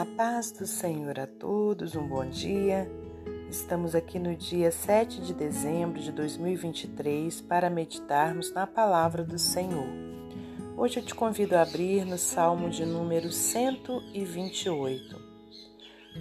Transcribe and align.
A 0.00 0.06
paz 0.06 0.50
do 0.50 0.66
Senhor 0.66 1.20
a 1.20 1.26
todos, 1.26 1.94
um 1.94 2.08
bom 2.08 2.24
dia. 2.24 2.90
Estamos 3.50 3.94
aqui 3.94 4.18
no 4.18 4.34
dia 4.34 4.72
7 4.72 5.20
de 5.20 5.34
dezembro 5.34 6.00
de 6.00 6.10
2023 6.10 7.42
para 7.42 7.68
meditarmos 7.68 8.50
na 8.50 8.66
palavra 8.66 9.22
do 9.22 9.38
Senhor. 9.38 9.90
Hoje 10.74 11.00
eu 11.00 11.04
te 11.04 11.14
convido 11.14 11.54
a 11.54 11.60
abrir 11.60 12.06
no 12.06 12.16
Salmo 12.16 12.70
de 12.70 12.86
número 12.86 13.30
128. 13.30 15.20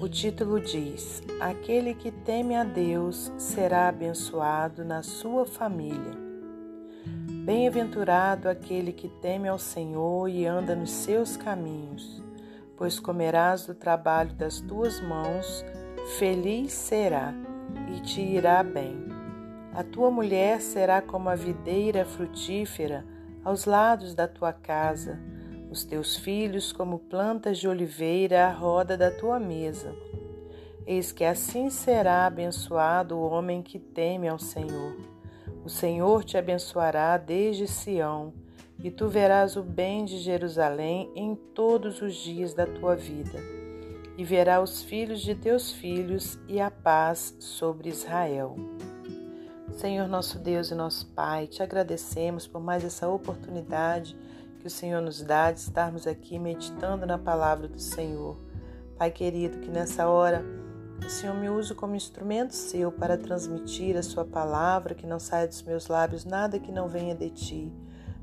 O 0.02 0.10
título 0.10 0.60
diz: 0.60 1.24
Aquele 1.40 1.94
que 1.94 2.12
teme 2.12 2.58
a 2.58 2.66
Deus 2.66 3.32
será 3.38 3.88
abençoado 3.88 4.84
na 4.84 5.02
sua 5.04 5.46
família. 5.46 6.18
Bem-aventurado 7.46 8.50
aquele 8.50 8.92
que 8.92 9.08
teme 9.08 9.48
ao 9.48 9.58
Senhor 9.58 10.28
e 10.28 10.46
anda 10.46 10.76
nos 10.76 10.92
seus 10.92 11.38
caminhos 11.38 12.28
pois 12.80 12.98
comerás 12.98 13.66
do 13.66 13.76
trabalho 13.76 14.34
das 14.36 14.62
tuas 14.62 15.02
mãos, 15.02 15.66
feliz 16.18 16.72
será 16.72 17.34
e 17.94 18.00
te 18.00 18.22
irá 18.22 18.64
bem. 18.64 19.06
A 19.74 19.84
tua 19.84 20.10
mulher 20.10 20.62
será 20.62 21.02
como 21.02 21.28
a 21.28 21.36
videira 21.36 22.06
frutífera 22.06 23.06
aos 23.44 23.66
lados 23.66 24.16
da 24.16 24.30
tua 24.30 24.54
casa, 24.54 25.20
os 25.70 25.84
teus 25.84 26.16
filhos 26.16 26.72
como 26.72 27.00
plantas 27.00 27.58
de 27.58 27.68
oliveira 27.68 28.48
à 28.48 28.50
roda 28.50 28.96
da 28.96 29.12
tua 29.12 29.42
mesa. 29.42 29.94
Eis 30.88 31.12
que 31.12 31.26
assim 31.26 31.70
será 31.70 32.26
abençoado 32.26 33.18
o 33.18 33.30
homem 33.30 33.62
que 33.62 33.78
teme 33.78 34.30
ao 34.30 34.40
Senhor. 34.40 34.96
O 35.66 35.70
Senhor 35.70 36.24
te 36.24 36.38
abençoará 36.38 37.18
desde 37.18 37.68
Sião 37.68 38.34
e 38.82 38.90
tu 38.90 39.10
verás 39.10 39.58
o 39.58 39.64
bem 39.64 40.06
de 40.06 40.18
Jerusalém 40.20 41.12
em 41.14 41.36
todos 41.36 42.02
os 42.02 42.16
dias 42.16 42.54
da 42.54 42.66
tua 42.66 42.96
vida, 42.96 43.38
e 44.18 44.24
verá 44.24 44.62
os 44.62 44.82
filhos 44.82 45.22
de 45.22 45.36
teus 45.36 45.72
filhos 45.72 46.40
e 46.48 46.62
a 46.62 46.72
paz 46.72 47.36
sobre 47.40 47.90
Israel. 47.90 48.56
Senhor 49.74 50.08
nosso 50.08 50.40
Deus 50.40 50.72
e 50.72 50.76
nosso 50.76 51.08
Pai, 51.08 51.48
te 51.48 51.62
agradecemos 51.62 52.48
por 52.48 52.60
mais 52.62 52.84
essa 52.84 53.08
oportunidade 53.08 54.18
que 54.60 54.68
o 54.68 54.70
Senhor 54.70 55.02
nos 55.02 55.22
dá 55.22 55.52
de 55.52 55.60
estarmos 55.60 56.06
aqui 56.06 56.38
meditando 56.38 57.06
na 57.06 57.18
palavra 57.18 57.68
do 57.68 57.80
Senhor. 57.80 58.38
Pai 58.98 59.10
querido, 59.10 59.60
que 59.60 59.70
nessa 59.70 60.10
hora 60.10 60.44
o 61.06 61.10
Senhor 61.10 61.34
me 61.34 61.50
use 61.50 61.74
como 61.74 61.96
instrumento 61.96 62.54
seu 62.54 62.92
para 62.92 63.18
transmitir 63.18 63.96
a 63.96 64.04
sua 64.04 64.26
palavra, 64.26 64.96
que 64.96 65.08
não 65.08 65.20
saia 65.20 65.48
dos 65.48 65.62
meus 65.64 65.88
lábios 65.88 66.26
nada 66.26 66.60
que 66.60 66.74
não 66.74 66.90
venha 66.90 67.16
de 67.16 67.30
ti 67.30 67.72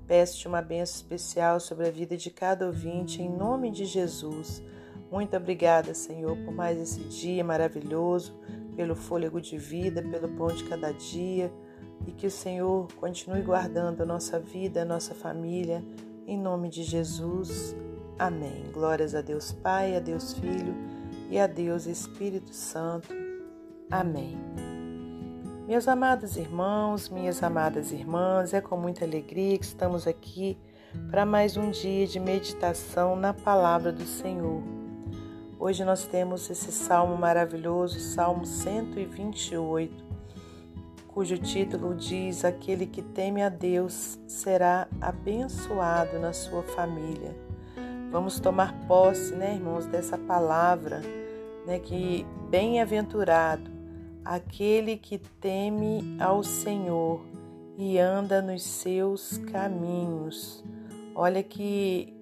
Peço-te 0.06 0.46
uma 0.46 0.62
bênção 0.62 0.96
especial 0.96 1.58
sobre 1.58 1.88
a 1.88 1.90
vida 1.90 2.16
de 2.16 2.30
cada 2.30 2.66
ouvinte, 2.66 3.20
em 3.20 3.28
nome 3.28 3.70
de 3.70 3.84
Jesus. 3.84 4.62
Muito 5.10 5.36
obrigada, 5.36 5.94
Senhor, 5.94 6.36
por 6.44 6.54
mais 6.54 6.78
esse 6.78 7.00
dia 7.00 7.42
maravilhoso, 7.42 8.34
pelo 8.76 8.94
fôlego 8.94 9.40
de 9.40 9.56
vida, 9.56 10.02
pelo 10.02 10.28
pão 10.28 10.48
de 10.48 10.64
cada 10.64 10.92
dia, 10.92 11.52
e 12.06 12.12
que 12.12 12.26
o 12.26 12.30
Senhor 12.30 12.88
continue 12.94 13.42
guardando 13.42 14.02
a 14.02 14.06
nossa 14.06 14.38
vida, 14.38 14.82
a 14.82 14.84
nossa 14.84 15.14
família, 15.14 15.84
em 16.26 16.38
nome 16.38 16.68
de 16.68 16.82
Jesus. 16.82 17.74
Amém. 18.18 18.70
Glórias 18.72 19.14
a 19.14 19.20
Deus 19.20 19.52
Pai, 19.52 19.96
a 19.96 20.00
Deus 20.00 20.34
Filho 20.34 20.74
e 21.30 21.38
a 21.38 21.46
Deus 21.46 21.86
Espírito 21.86 22.54
Santo. 22.54 23.08
Amém. 23.90 24.36
Meus 25.66 25.88
amados 25.88 26.36
irmãos, 26.36 27.08
minhas 27.08 27.42
amadas 27.42 27.90
irmãs, 27.90 28.54
é 28.54 28.60
com 28.60 28.76
muita 28.76 29.04
alegria 29.04 29.58
que 29.58 29.64
estamos 29.64 30.06
aqui 30.06 30.56
para 31.10 31.26
mais 31.26 31.56
um 31.56 31.72
dia 31.72 32.06
de 32.06 32.20
meditação 32.20 33.16
na 33.16 33.34
palavra 33.34 33.90
do 33.90 34.04
Senhor. 34.04 34.62
Hoje 35.58 35.84
nós 35.84 36.06
temos 36.06 36.48
esse 36.48 36.70
salmo 36.70 37.16
maravilhoso, 37.16 37.98
Salmo 37.98 38.46
128, 38.46 40.04
cujo 41.08 41.36
título 41.36 41.96
diz: 41.96 42.44
Aquele 42.44 42.86
que 42.86 43.02
teme 43.02 43.42
a 43.42 43.48
Deus 43.48 44.20
será 44.28 44.86
abençoado 45.00 46.20
na 46.20 46.32
sua 46.32 46.62
família. 46.62 47.36
Vamos 48.12 48.38
tomar 48.38 48.72
posse, 48.86 49.34
né, 49.34 49.56
irmãos, 49.56 49.84
dessa 49.84 50.16
palavra, 50.16 51.02
né, 51.66 51.80
que 51.80 52.24
bem-aventurado 52.48 53.75
aquele 54.26 54.96
que 54.96 55.18
teme 55.18 56.16
ao 56.20 56.42
Senhor 56.42 57.24
e 57.78 57.98
anda 57.98 58.42
nos 58.42 58.62
seus 58.64 59.38
caminhos. 59.38 60.64
Olha 61.14 61.42
que, 61.42 62.12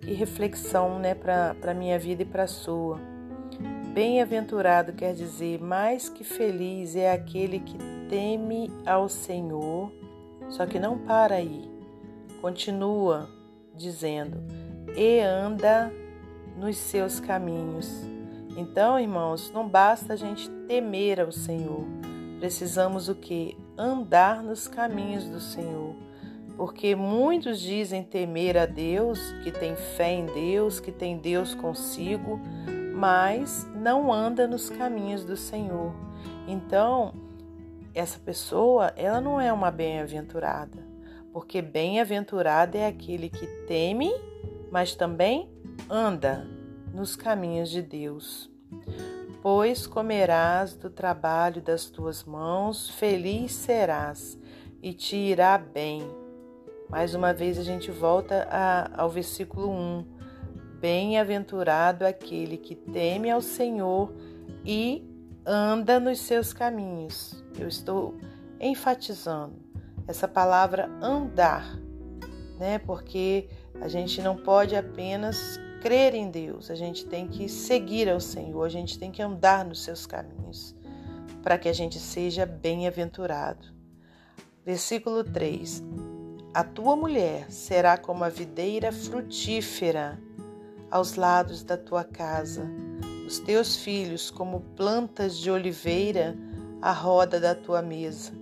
que 0.00 0.12
reflexão 0.12 0.98
né, 0.98 1.14
para 1.14 1.56
a 1.66 1.74
minha 1.74 1.98
vida 1.98 2.22
e 2.22 2.26
para 2.26 2.42
a 2.42 2.46
sua. 2.46 3.00
Bem-aventurado 3.94 4.92
quer 4.92 5.14
dizer 5.14 5.60
mais 5.60 6.08
que 6.08 6.22
feliz 6.22 6.94
é 6.94 7.10
aquele 7.10 7.60
que 7.60 7.76
teme 8.08 8.70
ao 8.84 9.08
Senhor, 9.08 9.90
só 10.48 10.66
que 10.66 10.78
não 10.78 10.98
para 10.98 11.36
aí. 11.36 11.68
Continua 12.40 13.28
dizendo, 13.74 14.38
e 14.96 15.20
anda 15.20 15.92
nos 16.56 16.76
seus 16.76 17.18
caminhos. 17.18 18.19
Então, 18.56 18.98
irmãos, 18.98 19.50
não 19.52 19.68
basta 19.68 20.12
a 20.12 20.16
gente 20.16 20.48
temer 20.66 21.20
ao 21.20 21.32
Senhor. 21.32 21.84
Precisamos 22.38 23.08
o 23.08 23.14
que? 23.14 23.56
Andar 23.76 24.42
nos 24.42 24.66
caminhos 24.66 25.24
do 25.24 25.40
Senhor. 25.40 25.94
Porque 26.56 26.94
muitos 26.94 27.60
dizem 27.60 28.02
temer 28.02 28.56
a 28.56 28.66
Deus, 28.66 29.18
que 29.42 29.50
tem 29.50 29.74
fé 29.76 30.12
em 30.12 30.26
Deus, 30.26 30.78
que 30.78 30.92
tem 30.92 31.16
Deus 31.16 31.54
consigo, 31.54 32.38
mas 32.94 33.66
não 33.74 34.12
anda 34.12 34.46
nos 34.46 34.68
caminhos 34.68 35.24
do 35.24 35.36
Senhor. 35.36 35.94
Então, 36.46 37.14
essa 37.94 38.18
pessoa, 38.18 38.92
ela 38.96 39.20
não 39.20 39.40
é 39.40 39.52
uma 39.52 39.70
bem-aventurada, 39.70 40.86
porque 41.32 41.62
bem-aventurada 41.62 42.76
é 42.76 42.86
aquele 42.86 43.30
que 43.30 43.46
teme, 43.66 44.12
mas 44.70 44.94
também 44.94 45.48
anda 45.88 46.46
nos 46.92 47.16
caminhos 47.16 47.70
de 47.70 47.82
Deus. 47.82 48.50
Pois 49.42 49.86
comerás 49.86 50.74
do 50.74 50.90
trabalho 50.90 51.62
das 51.62 51.86
tuas 51.86 52.24
mãos, 52.24 52.90
feliz 52.90 53.52
serás 53.52 54.38
e 54.82 54.92
te 54.92 55.16
irá 55.16 55.56
bem. 55.56 56.02
Mais 56.88 57.14
uma 57.14 57.32
vez 57.32 57.58
a 57.58 57.62
gente 57.62 57.90
volta 57.90 58.46
a, 58.50 59.02
ao 59.02 59.08
versículo 59.08 59.70
1. 59.70 60.20
Bem-aventurado 60.80 62.04
aquele 62.04 62.56
que 62.56 62.74
teme 62.74 63.30
ao 63.30 63.40
Senhor 63.40 64.12
e 64.64 65.06
anda 65.46 66.00
nos 66.00 66.20
seus 66.20 66.52
caminhos. 66.52 67.42
Eu 67.58 67.68
estou 67.68 68.16
enfatizando 68.58 69.54
essa 70.06 70.26
palavra 70.26 70.90
andar, 71.00 71.78
né? 72.58 72.78
Porque 72.78 73.48
a 73.80 73.88
gente 73.88 74.20
não 74.20 74.36
pode 74.36 74.74
apenas 74.74 75.58
crer 75.80 76.14
em 76.14 76.30
Deus, 76.30 76.70
a 76.70 76.74
gente 76.74 77.06
tem 77.06 77.26
que 77.26 77.48
seguir 77.48 78.08
ao 78.08 78.20
Senhor, 78.20 78.62
a 78.62 78.68
gente 78.68 78.98
tem 78.98 79.10
que 79.10 79.22
andar 79.22 79.64
nos 79.64 79.82
seus 79.82 80.06
caminhos, 80.06 80.74
para 81.42 81.58
que 81.58 81.68
a 81.68 81.72
gente 81.72 81.98
seja 81.98 82.44
bem-aventurado. 82.44 83.66
Versículo 84.64 85.24
3: 85.24 85.82
A 86.52 86.62
tua 86.62 86.94
mulher 86.94 87.50
será 87.50 87.96
como 87.96 88.22
a 88.22 88.28
videira 88.28 88.92
frutífera 88.92 90.20
aos 90.90 91.14
lados 91.14 91.62
da 91.62 91.78
tua 91.78 92.04
casa, 92.04 92.70
os 93.26 93.38
teus 93.38 93.76
filhos 93.76 94.30
como 94.30 94.60
plantas 94.76 95.36
de 95.38 95.50
oliveira 95.50 96.36
à 96.82 96.92
roda 96.92 97.40
da 97.40 97.54
tua 97.54 97.80
mesa. 97.80 98.32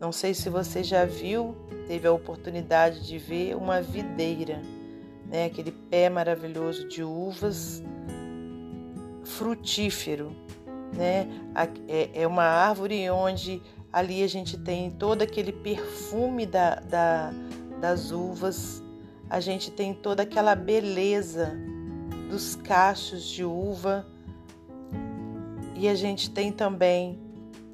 Não 0.00 0.12
sei 0.12 0.32
se 0.32 0.48
você 0.48 0.84
já 0.84 1.04
viu, 1.04 1.56
teve 1.88 2.06
a 2.06 2.12
oportunidade 2.12 3.04
de 3.04 3.18
ver 3.18 3.56
uma 3.56 3.82
videira 3.82 4.62
né? 5.28 5.46
aquele 5.46 5.72
pé 5.72 6.08
maravilhoso 6.08 6.88
de 6.88 7.02
uvas 7.02 7.82
frutífero. 9.24 10.34
Né? 10.92 11.28
É, 11.86 12.22
é 12.22 12.26
uma 12.26 12.44
árvore 12.44 13.08
onde 13.10 13.62
ali 13.92 14.22
a 14.22 14.26
gente 14.26 14.56
tem 14.58 14.90
todo 14.90 15.22
aquele 15.22 15.52
perfume 15.52 16.46
da, 16.46 16.76
da, 16.76 17.32
das 17.80 18.10
uvas, 18.10 18.82
a 19.28 19.40
gente 19.40 19.70
tem 19.70 19.92
toda 19.92 20.22
aquela 20.22 20.54
beleza 20.54 21.52
dos 22.30 22.56
cachos 22.56 23.24
de 23.24 23.44
uva 23.44 24.06
e 25.74 25.88
a 25.88 25.94
gente 25.94 26.30
tem 26.30 26.50
também 26.50 27.18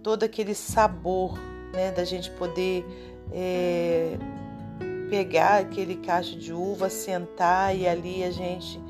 todo 0.02 0.24
aquele 0.24 0.54
sabor 0.54 1.38
né, 1.72 1.90
da 1.90 2.04
gente 2.04 2.30
poder 2.32 2.84
é, 3.32 4.16
pegar 5.14 5.58
aquele 5.58 5.94
cacho 5.94 6.36
de 6.36 6.52
uva, 6.52 6.90
sentar 6.90 7.76
e 7.76 7.86
ali 7.86 8.24
a 8.24 8.32
gente 8.32 8.80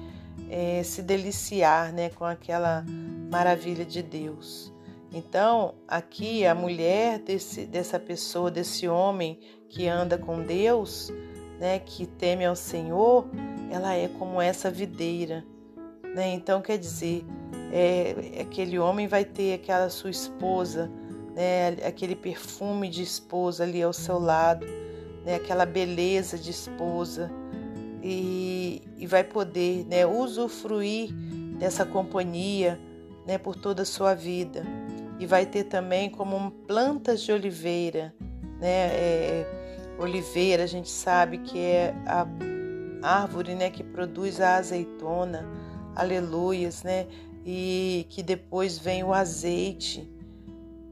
é, 0.49 0.83
se 0.83 1.03
deliciar 1.03 1.93
né, 1.93 2.09
com 2.09 2.25
aquela 2.25 2.83
maravilha 3.31 3.85
de 3.85 4.03
Deus. 4.03 4.73
Então, 5.13 5.75
aqui 5.87 6.47
a 6.47 6.55
mulher 6.55 7.19
desse, 7.19 7.67
dessa 7.67 8.01
pessoa, 8.01 8.51
desse 8.51 8.89
homem 8.89 9.39
que 9.69 9.87
anda 9.87 10.17
com 10.17 10.43
Deus, 10.43 11.13
né, 11.61 11.79
que 11.79 12.07
teme 12.07 12.47
ao 12.47 12.57
Senhor, 12.57 13.29
ela 13.71 13.95
é 13.95 14.09
como 14.09 14.41
essa 14.41 14.71
videira, 14.71 15.45
Né? 16.15 16.33
Então, 16.33 16.63
quer 16.63 16.79
dizer, 16.79 17.23
é, 17.71 18.41
aquele 18.41 18.79
homem 18.79 19.07
vai 19.07 19.27
ter 19.27 19.53
aquela 19.53 19.91
sua 19.91 20.11
esposa, 20.11 20.91
né? 21.35 21.69
aquele 21.87 22.17
perfume 22.17 22.89
de 22.89 23.03
esposa 23.03 23.65
ali 23.65 23.83
ao 23.83 23.93
seu 23.93 24.19
lado, 24.19 24.65
né? 25.25 25.37
aquela 25.37 25.65
beleza 25.65 26.39
de 26.39 26.51
esposa, 26.51 27.31
e, 28.03 28.83
e 28.99 29.07
vai 29.07 29.25
poder 29.25 29.87
né? 29.87 30.05
usufruir 30.05 31.13
dessa 31.59 31.87
companhia 31.87 32.79
né? 33.27 33.39
por 33.39 33.57
toda 33.57 33.83
a 33.83 33.87
sua 33.87 34.15
vida. 34.15 34.63
E 35.19 35.27
vai 35.27 35.47
ter 35.47 35.65
também 35.65 36.11
como 36.11 36.51
plantas 36.67 37.23
de 37.23 37.33
oliveira, 37.33 38.13
né? 38.61 38.89
É, 38.93 39.47
oliveira, 39.99 40.65
a 40.65 40.67
gente 40.67 40.91
sabe 40.91 41.39
que 41.39 41.59
é 41.59 41.95
a 42.07 42.27
árvore, 43.03 43.55
né, 43.55 43.71
que 43.71 43.85
produz 43.85 44.41
a 44.41 44.57
azeitona, 44.57 45.47
aleluias, 45.95 46.83
né? 46.83 47.07
E 47.47 48.07
que 48.09 48.23
depois 48.23 48.79
vem 48.79 49.05
o 49.05 49.13
azeite, 49.13 50.11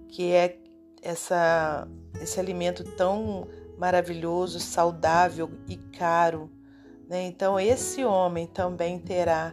que 0.08 0.32
é 0.32 0.58
essa 1.02 1.88
esse 2.20 2.38
alimento 2.38 2.84
tão 2.84 3.48
maravilhoso, 3.82 4.60
saudável 4.60 5.50
e 5.66 5.76
caro, 5.76 6.48
né? 7.08 7.24
Então 7.24 7.58
esse 7.58 8.04
homem 8.04 8.46
também 8.46 9.00
terá 9.00 9.52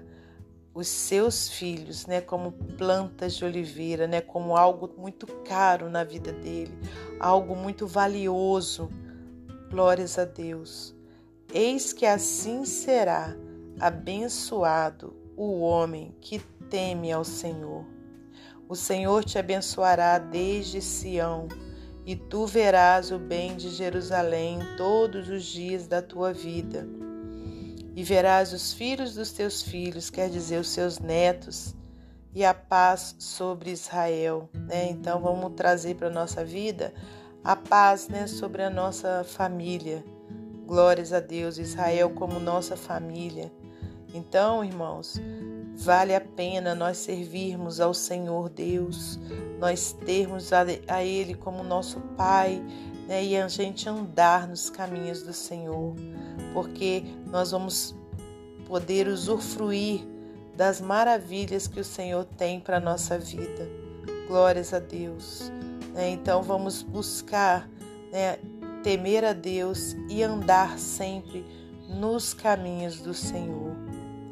os 0.72 0.88
seus 0.88 1.50
filhos, 1.50 2.06
né, 2.06 2.22
como 2.22 2.52
plantas 2.52 3.34
de 3.34 3.44
oliveira, 3.44 4.06
né, 4.06 4.22
como 4.22 4.56
algo 4.56 4.94
muito 4.96 5.26
caro 5.44 5.90
na 5.90 6.04
vida 6.04 6.32
dele, 6.32 6.72
algo 7.20 7.56
muito 7.56 7.88
valioso. 7.88 8.92
Glórias 9.72 10.20
a 10.20 10.26
Deus. 10.26 10.96
Eis 11.52 11.92
que 11.92 12.06
assim 12.06 12.66
será 12.66 13.36
abençoado 13.80 15.16
o 15.36 15.62
homem 15.62 16.16
que 16.22 16.38
teme 16.70 17.12
ao 17.12 17.24
Senhor. 17.24 17.84
O 18.68 18.76
Senhor 18.76 19.26
te 19.26 19.40
abençoará 19.40 20.20
desde 20.20 20.82
Sião, 20.84 21.48
e 22.10 22.16
tu 22.16 22.48
verás 22.48 23.12
o 23.12 23.20
bem 23.20 23.56
de 23.56 23.70
Jerusalém 23.70 24.58
todos 24.78 25.30
os 25.30 25.44
dias 25.46 25.86
da 25.86 26.02
tua 26.02 26.34
vida 26.34 26.88
e 27.96 28.04
verás 28.04 28.52
os 28.52 28.74
filhos 28.74 29.14
dos 29.14 29.32
teus 29.32 29.62
filhos, 29.62 30.10
quer 30.10 30.28
dizer, 30.28 30.60
os 30.60 30.70
seus 30.70 30.98
netos, 30.98 31.76
e 32.34 32.44
a 32.44 32.52
paz 32.52 33.16
sobre 33.20 33.70
Israel. 33.70 34.50
Né? 34.56 34.90
Então 34.90 35.22
vamos 35.22 35.54
trazer 35.54 35.98
para 35.98 36.08
a 36.08 36.12
nossa 36.12 36.44
vida 36.44 36.96
a 37.44 37.56
paz 37.56 38.08
né, 38.08 38.26
sobre 38.26 38.64
a 38.64 38.72
nossa 38.72 39.24
família. 39.24 40.04
Glórias 40.66 41.14
a 41.14 41.20
Deus, 41.20 41.60
Israel 41.60 42.10
como 42.10 42.40
nossa 42.40 42.76
família. 42.76 43.52
Então, 44.16 44.66
irmãos, 44.66 45.22
vale 45.84 46.14
a 46.14 46.22
pena 46.22 46.76
nós 46.76 46.98
servirmos 46.98 47.80
ao 47.80 47.94
Senhor 47.94 48.50
Deus, 48.50 49.20
nós 49.60 49.94
termos 50.06 50.52
a, 50.54 51.04
Ele 51.04 51.34
como 51.34 51.64
nosso 51.64 52.00
Pai 52.18 52.62
né, 53.08 53.24
e 53.24 53.38
a 53.38 53.48
gente 53.48 53.88
andar 53.88 54.48
nos 54.48 54.70
caminhos 54.70 55.24
do 55.24 55.34
Senhor 55.34 55.96
porque 56.54 57.04
nós 57.28 57.52
vamos 57.52 57.96
poder 58.68 59.08
usufruir 59.08 60.02
das 60.56 60.82
maravilhas 60.82 61.68
que 61.68 61.80
o 61.80 61.86
Senhor 61.86 62.26
tem 62.26 62.60
para 62.60 62.78
a 62.78 62.82
nossa 62.82 63.18
vida. 63.18 63.68
Glórias 64.28 64.74
a 64.74 64.80
Deus. 64.80 65.52
Né? 65.94 66.10
Então 66.10 66.44
vamos 66.44 66.84
buscar 66.84 67.70
né, 68.12 68.38
temer 68.84 69.24
a 69.24 69.34
Deus 69.34 69.96
e 70.10 70.22
andar 70.22 70.78
sempre 70.78 71.46
nos 71.88 72.34
caminhos 72.34 73.00
do 73.00 73.14
Senhor. 73.14 73.76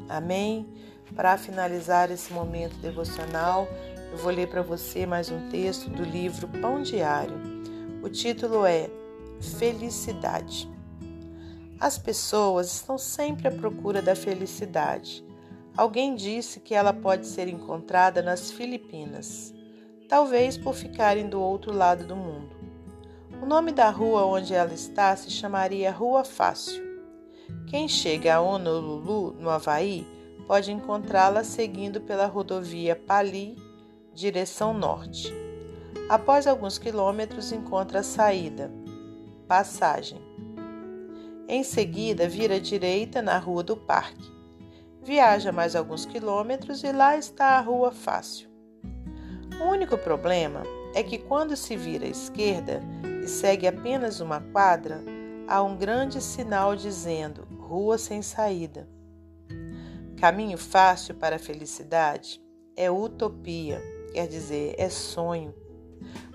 Amém? 0.08 0.66
Para 1.14 1.38
finalizar 1.38 2.10
esse 2.10 2.32
momento 2.32 2.76
devocional, 2.76 3.66
eu 4.12 4.18
vou 4.18 4.30
ler 4.30 4.48
para 4.48 4.62
você 4.62 5.06
mais 5.06 5.30
um 5.30 5.48
texto 5.48 5.88
do 5.88 6.02
livro 6.02 6.46
Pão 6.60 6.82
Diário. 6.82 7.34
O 8.02 8.08
título 8.08 8.64
é 8.64 8.88
Felicidade. 9.58 10.68
As 11.80 11.98
pessoas 11.98 12.72
estão 12.72 12.98
sempre 12.98 13.48
à 13.48 13.50
procura 13.50 14.02
da 14.02 14.14
felicidade. 14.14 15.24
Alguém 15.76 16.14
disse 16.14 16.60
que 16.60 16.74
ela 16.74 16.92
pode 16.92 17.26
ser 17.26 17.48
encontrada 17.48 18.20
nas 18.20 18.50
Filipinas, 18.50 19.54
talvez 20.08 20.58
por 20.58 20.74
ficarem 20.74 21.28
do 21.28 21.40
outro 21.40 21.72
lado 21.72 22.04
do 22.04 22.16
mundo. 22.16 22.56
O 23.40 23.46
nome 23.46 23.72
da 23.72 23.88
rua 23.88 24.24
onde 24.24 24.52
ela 24.52 24.74
está 24.74 25.14
se 25.16 25.30
chamaria 25.30 25.92
Rua 25.92 26.24
Fácil. 26.24 26.82
Quem 27.68 27.86
chega 27.86 28.34
a 28.34 28.40
Honolulu, 28.40 29.36
no 29.38 29.48
Havaí, 29.48 30.04
pode 30.48 30.72
encontrá-la 30.72 31.44
seguindo 31.44 32.00
pela 32.00 32.26
rodovia 32.26 32.96
Pali, 32.96 33.56
direção 34.12 34.74
norte. 34.74 35.32
Após 36.08 36.48
alguns 36.48 36.78
quilômetros, 36.78 37.52
encontra 37.52 38.00
a 38.00 38.02
saída, 38.02 38.72
passagem 39.46 40.26
em 41.50 41.64
seguida, 41.64 42.28
vira 42.28 42.56
à 42.56 42.58
direita 42.58 43.22
na 43.22 43.38
Rua 43.38 43.62
do 43.62 43.74
Parque. 43.74 44.30
Viaja 45.02 45.50
mais 45.50 45.74
alguns 45.74 46.04
quilômetros 46.04 46.84
e 46.84 46.92
lá 46.92 47.16
está 47.16 47.56
a 47.56 47.60
Rua 47.60 47.90
Fácil. 47.90 48.50
O 49.58 49.70
único 49.70 49.96
problema 49.96 50.62
é 50.94 51.02
que 51.02 51.16
quando 51.16 51.56
se 51.56 51.74
vira 51.74 52.04
à 52.04 52.08
esquerda 52.08 52.82
e 53.24 53.26
segue 53.26 53.66
apenas 53.66 54.20
uma 54.20 54.42
quadra, 54.42 55.02
há 55.48 55.62
um 55.62 55.74
grande 55.74 56.20
sinal 56.20 56.76
dizendo 56.76 57.48
Rua 57.58 57.96
sem 57.96 58.20
saída. 58.20 58.86
Caminho 60.20 60.58
fácil 60.58 61.14
para 61.14 61.36
a 61.36 61.38
felicidade 61.38 62.42
é 62.76 62.90
utopia, 62.90 63.80
quer 64.12 64.26
dizer, 64.26 64.74
é 64.76 64.88
sonho. 64.88 65.54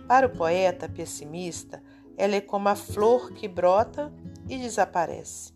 Para 0.07 0.27
o 0.27 0.29
poeta 0.29 0.87
pessimista, 0.87 1.83
ela 2.15 2.35
é 2.35 2.39
como 2.39 2.69
a 2.69 2.75
flor 2.75 3.33
que 3.33 3.45
brota 3.45 4.13
e 4.47 4.57
desaparece. 4.57 5.53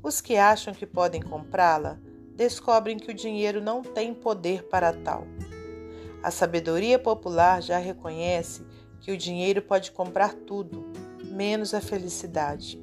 Os 0.00 0.20
que 0.20 0.36
acham 0.36 0.72
que 0.72 0.86
podem 0.86 1.20
comprá-la 1.20 1.98
descobrem 2.36 2.98
que 2.98 3.10
o 3.10 3.14
dinheiro 3.14 3.60
não 3.60 3.82
tem 3.82 4.14
poder 4.14 4.68
para 4.68 4.92
tal. 4.92 5.26
A 6.22 6.30
sabedoria 6.30 7.00
popular 7.00 7.60
já 7.60 7.78
reconhece 7.78 8.64
que 9.00 9.10
o 9.10 9.16
dinheiro 9.16 9.60
pode 9.60 9.90
comprar 9.90 10.34
tudo, 10.34 10.86
menos 11.24 11.74
a 11.74 11.80
felicidade. 11.80 12.80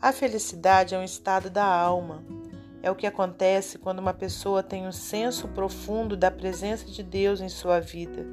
A 0.00 0.12
felicidade 0.12 0.94
é 0.94 0.98
um 0.98 1.04
estado 1.04 1.48
da 1.48 1.64
alma. 1.64 2.41
É 2.82 2.90
o 2.90 2.96
que 2.96 3.06
acontece 3.06 3.78
quando 3.78 4.00
uma 4.00 4.12
pessoa 4.12 4.60
tem 4.60 4.88
um 4.88 4.92
senso 4.92 5.46
profundo 5.46 6.16
da 6.16 6.32
presença 6.32 6.84
de 6.86 7.00
Deus 7.00 7.40
em 7.40 7.48
sua 7.48 7.78
vida, 7.78 8.26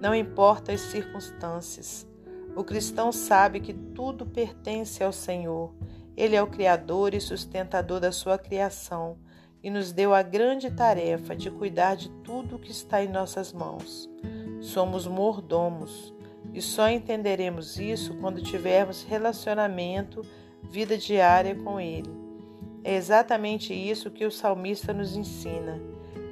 não 0.00 0.12
importa 0.12 0.72
as 0.72 0.80
circunstâncias. 0.80 2.04
O 2.56 2.64
cristão 2.64 3.12
sabe 3.12 3.60
que 3.60 3.72
tudo 3.72 4.26
pertence 4.26 5.02
ao 5.02 5.12
Senhor. 5.12 5.72
Ele 6.16 6.34
é 6.34 6.42
o 6.42 6.46
Criador 6.48 7.14
e 7.14 7.20
sustentador 7.20 8.00
da 8.00 8.10
sua 8.10 8.36
criação 8.36 9.16
e 9.62 9.70
nos 9.70 9.92
deu 9.92 10.12
a 10.12 10.22
grande 10.22 10.70
tarefa 10.70 11.34
de 11.34 11.50
cuidar 11.50 11.94
de 11.94 12.10
tudo 12.22 12.58
que 12.58 12.70
está 12.70 13.02
em 13.02 13.08
nossas 13.08 13.52
mãos. 13.52 14.10
Somos 14.60 15.06
mordomos 15.06 16.12
e 16.52 16.60
só 16.60 16.88
entenderemos 16.88 17.78
isso 17.78 18.14
quando 18.16 18.42
tivermos 18.42 19.04
relacionamento, 19.04 20.22
vida 20.62 20.98
diária 20.98 21.54
com 21.54 21.80
Ele. 21.80 22.23
É 22.84 22.94
exatamente 22.94 23.72
isso 23.72 24.10
que 24.10 24.26
o 24.26 24.30
salmista 24.30 24.92
nos 24.92 25.16
ensina: 25.16 25.80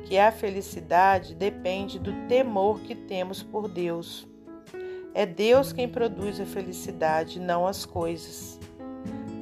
que 0.04 0.18
a 0.18 0.30
felicidade 0.30 1.34
depende 1.34 1.98
do 1.98 2.12
temor 2.28 2.80
que 2.80 2.94
temos 2.94 3.42
por 3.42 3.66
Deus. 3.66 4.28
É 5.14 5.24
Deus 5.24 5.72
quem 5.72 5.88
produz 5.88 6.38
a 6.38 6.44
felicidade, 6.44 7.40
não 7.40 7.66
as 7.66 7.86
coisas. 7.86 8.60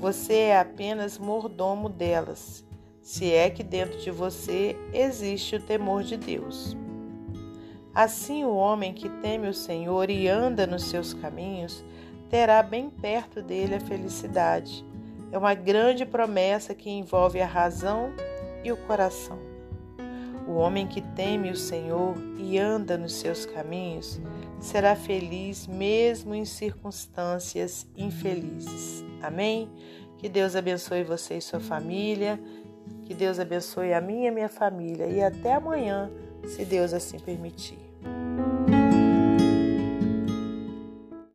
Você 0.01 0.35
é 0.35 0.59
apenas 0.59 1.19
mordomo 1.19 1.89
delas, 1.89 2.65
se 3.03 3.33
é 3.33 3.51
que 3.51 3.63
dentro 3.63 3.99
de 3.99 4.11
você 4.11 4.77
existe 4.93 5.57
o 5.57 5.61
temor 5.61 6.05
de 6.05 6.17
Deus. 6.17 6.77
Assim, 7.93 8.45
o 8.45 8.55
homem 8.55 8.95
que 8.95 9.09
teme 9.09 9.49
o 9.49 9.55
Senhor 9.55 10.11
e 10.11 10.29
anda 10.29 10.67
nos 10.67 10.85
seus 10.85 11.13
caminhos 11.13 11.85
terá 12.29 12.63
bem 12.63 12.89
perto 12.89 13.43
dele 13.43 13.75
a 13.75 13.81
felicidade. 13.81 14.85
É 15.33 15.39
uma 15.39 15.55
grande 15.55 16.05
promessa 16.05 16.75
que 16.75 16.91
envolve 16.91 17.41
a 17.41 17.47
razão 17.47 18.13
e 18.65 18.73
o 18.73 18.77
coração. 18.77 19.39
O 20.47 20.55
homem 20.55 20.87
que 20.87 21.01
teme 21.01 21.51
o 21.51 21.57
Senhor 21.57 22.15
e 22.37 22.59
anda 22.59 22.99
nos 22.99 23.15
seus 23.15 23.47
caminhos 23.47 24.21
será 24.59 24.97
feliz 24.97 25.67
mesmo 25.67 26.35
em 26.35 26.45
circunstâncias 26.45 27.87
infelizes. 27.97 29.05
Amém? 29.23 29.71
Que 30.19 30.29
Deus 30.29 30.57
abençoe 30.57 31.05
você 31.05 31.39
e 31.39 31.41
sua 31.41 31.61
família. 31.61 32.41
Que 33.05 33.15
Deus 33.15 33.39
abençoe 33.39 33.93
a 33.93 34.01
minha 34.01 34.25
e 34.25 34.29
a 34.29 34.33
minha 34.33 34.49
família. 34.49 35.07
E 35.07 35.23
até 35.23 35.55
amanhã, 35.55 36.11
se 36.45 36.65
Deus 36.65 36.93
assim 36.93 37.19
permitir. 37.19 37.90